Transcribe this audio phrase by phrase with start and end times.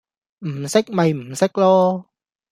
[0.39, 2.05] 唔識咪唔識囉